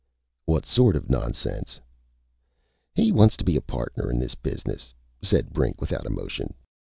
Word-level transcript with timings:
"What 0.45 0.65
sort 0.65 0.95
of 0.95 1.11
nonsense?" 1.11 1.79
"He 2.95 3.11
wants 3.11 3.37
to 3.37 3.43
be 3.43 3.55
a 3.55 3.61
partner 3.61 4.09
in 4.09 4.17
this 4.17 4.33
business," 4.33 4.95
said 5.21 5.53
Brink 5.53 5.79
without 5.79 6.07
emotion. 6.07 6.55